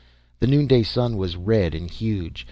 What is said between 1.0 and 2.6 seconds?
was red and huge.